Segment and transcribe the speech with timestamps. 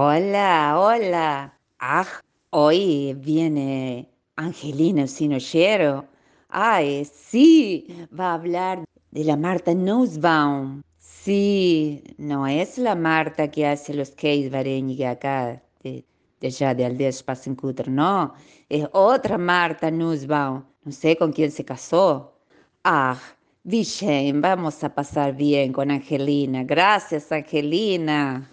[0.00, 1.58] Hola, hola.
[1.80, 2.06] Ah,
[2.50, 6.06] hoy viene Angelina Sinochero.
[6.48, 10.82] Ay, sí, va a hablar de la Marta Nussbaum.
[11.00, 16.04] Sí, no es la Marta que hace los cakes vareñi acá, de,
[16.40, 18.34] de allá de Aldea Spassenkutter, no.
[18.68, 20.62] Es otra Marta Nussbaum.
[20.84, 22.38] No sé con quién se casó.
[22.84, 23.18] Ah,
[23.64, 26.62] Vishen, vamos a pasar bien con Angelina.
[26.62, 28.48] Gracias, Angelina.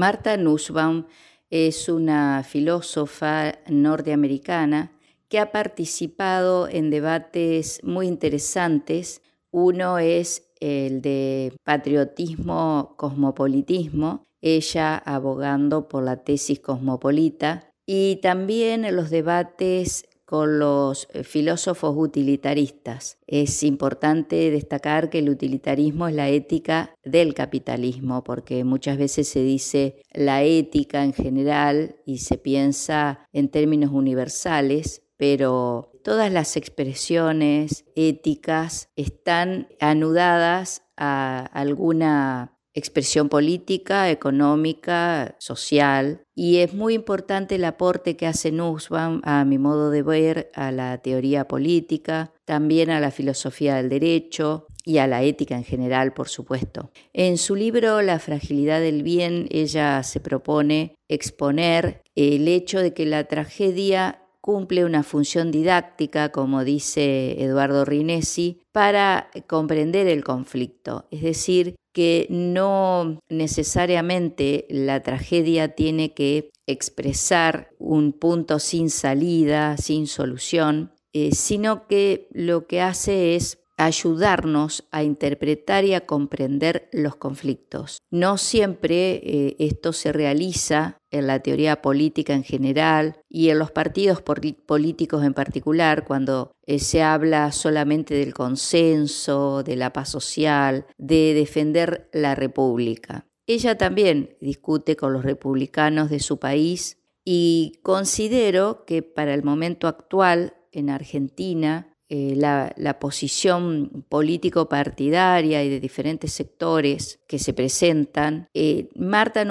[0.00, 1.04] Marta Nussbaum
[1.50, 4.92] es una filósofa norteamericana
[5.28, 9.20] que ha participado en debates muy interesantes.
[9.50, 19.10] Uno es el de patriotismo, cosmopolitismo, ella abogando por la tesis cosmopolita, y también los
[19.10, 23.18] debates con los eh, filósofos utilitaristas.
[23.26, 29.42] Es importante destacar que el utilitarismo es la ética del capitalismo, porque muchas veces se
[29.42, 37.84] dice la ética en general y se piensa en términos universales, pero todas las expresiones
[37.96, 48.16] éticas están anudadas a alguna expresión política, económica, social, y es muy importante el aporte
[48.16, 53.10] que hace Nussbaum, a mi modo de ver, a la teoría política, también a la
[53.10, 56.90] filosofía del derecho y a la ética en general, por supuesto.
[57.12, 63.06] En su libro La fragilidad del bien, ella se propone exponer el hecho de que
[63.06, 71.06] la tragedia cumple una función didáctica, como dice Eduardo Rinesi, para comprender el conflicto.
[71.10, 80.06] Es decir, que no necesariamente la tragedia tiene que expresar un punto sin salida, sin
[80.06, 87.16] solución, eh, sino que lo que hace es ayudarnos a interpretar y a comprender los
[87.16, 88.02] conflictos.
[88.10, 93.70] No siempre eh, esto se realiza en la teoría política en general y en los
[93.70, 100.86] partidos políticos en particular, cuando eh, se habla solamente del consenso, de la paz social,
[100.98, 103.26] de defender la república.
[103.46, 109.88] Ella también discute con los republicanos de su país y considero que para el momento
[109.88, 118.88] actual en Argentina eh, la, posición político-partidaria y de diferentes sectores que se presentan, eh,
[118.96, 119.44] Marta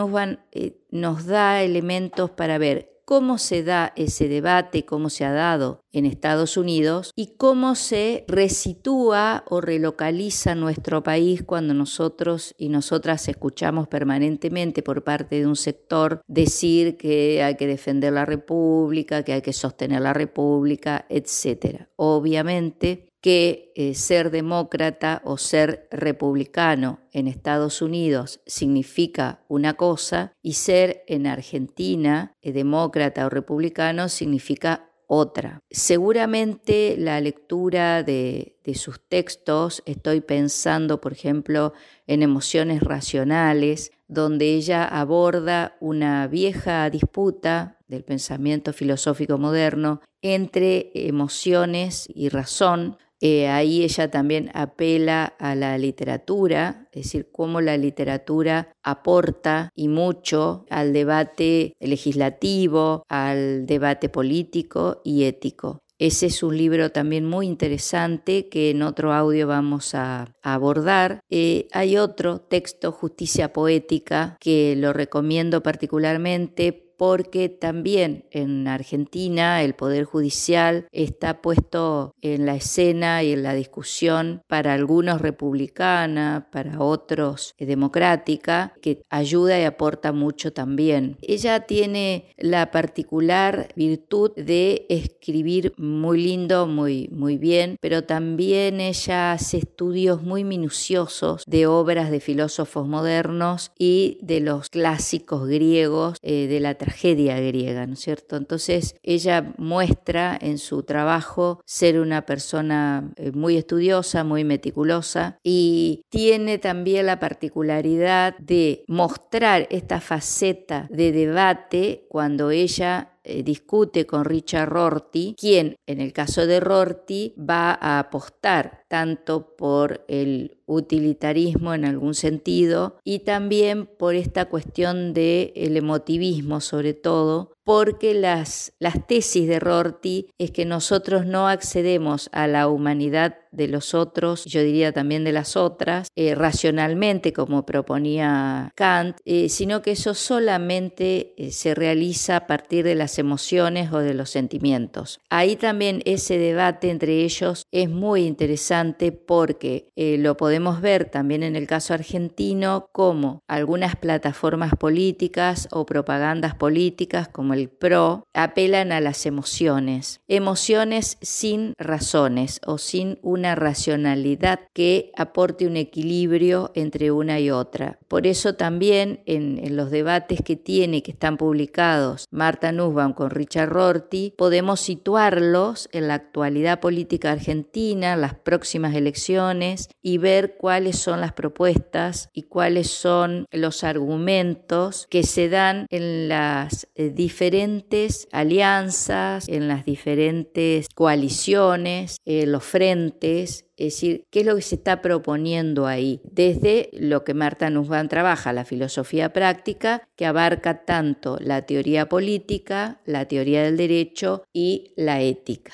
[0.51, 5.81] eh, nos da elementos para ver cómo se da ese debate, cómo se ha dado
[5.91, 13.27] en Estados Unidos y cómo se resitúa o relocaliza nuestro país cuando nosotros y nosotras
[13.27, 19.33] escuchamos permanentemente por parte de un sector decir que hay que defender la República, que
[19.33, 21.87] hay que sostener la República, etc.
[21.95, 30.53] Obviamente, que eh, ser demócrata o ser republicano en Estados Unidos significa una cosa y
[30.53, 35.63] ser en Argentina eh, demócrata o republicano significa otra.
[35.71, 41.73] Seguramente la lectura de, de, sus textos, estoy pensando, por ejemplo,
[42.05, 52.07] en Emociones Racionales, donde ella aborda una vieja disputa del pensamiento filosófico moderno entre emociones
[52.13, 58.71] y razón, eh, ahí ella también apela a la literatura, es decir, cómo la literatura
[58.83, 65.81] aporta y mucho al debate legislativo, al debate político y ético.
[65.99, 71.19] Ese es un libro también muy interesante que en otro audio vamos a, abordar.
[71.29, 79.73] Eh, hay otro texto, Justicia Poética, que lo recomiendo particularmente porque también en Argentina el
[79.73, 86.81] Poder Judicial está puesto en la escena y en la discusión para algunos republicana, para
[86.81, 91.15] otros democrática, que ayuda y aporta mucho también.
[91.21, 99.31] Ella tiene la particular virtud de escribir muy lindo, muy, muy bien, pero también ella
[99.31, 106.47] hace estudios muy minuciosos de obras de filósofos modernos y de los clásicos griegos eh,
[106.47, 108.35] de la tragedia griega, ¿no es cierto?
[108.35, 116.01] Entonces ella muestra en su trabajo ser una persona eh, muy estudiosa, muy meticulosa y
[116.09, 124.25] tiene también la particularidad de mostrar esta faceta de debate cuando ella eh, discute con
[124.25, 131.73] Richard Rorty, quien en el caso de Rorty va a apostar tanto por el utilitarismo
[131.73, 138.73] en algún sentido y también por esta cuestión del el emotivismo sobre todo porque las,
[138.79, 144.45] las tesis de Rorty es que nosotros no accedemos a la humanidad de los otros,
[144.45, 150.13] yo diría también de las otras, eh, racionalmente como proponía Kant, eh, sino que eso
[150.13, 155.19] solamente eh, se realiza a partir de las emociones o de los sentimientos.
[155.29, 161.55] Ahí también ese debate entre ellos es muy interesante porque lo podemos ver también en
[161.55, 169.01] el caso argentino como algunas plataformas políticas o propagandas políticas como el PRO apelan a
[169.01, 177.39] las emociones, emociones sin razones o sin una racionalidad que aporte un equilibrio entre una
[177.39, 177.99] y otra.
[178.07, 183.69] Por eso también en, los debates que tiene, que están publicados Marta Nussbaum con Richard
[183.69, 191.21] Rorty, podemos situarlos en la actualidad política argentina, las próximas elecciones y ver cuáles son
[191.21, 197.09] las propuestas y cuáles son los argumentos que se dan en las eh,
[197.49, 204.61] diferentes alianzas, en las diferentes coaliciones, en los frentes es decir, qué es lo que
[204.61, 210.83] se está proponiendo ahí, desde lo que Marta Nussbaum trabaja, la filosofía práctica, que abarca
[210.83, 215.71] tanto la teoría política, la teoría del derecho y la ética.